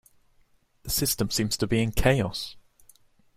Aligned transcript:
The 0.81 0.89
system 0.89 1.29
seems 1.29 1.55
to 1.57 1.67
be 1.67 1.79
in 1.79 1.91
chaos. 1.91 2.55